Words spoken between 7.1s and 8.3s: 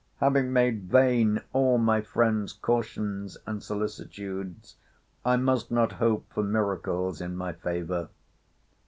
in my favour!